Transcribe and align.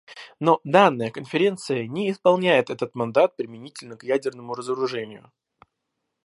Но 0.39 0.59
данная 0.63 1.11
Конференция 1.11 1.85
не 1.85 2.09
исполняет 2.09 2.71
этот 2.71 2.95
мандат 2.95 3.35
применительно 3.35 3.97
к 3.97 4.03
ядерному 4.03 4.55
разоружению. 4.55 5.31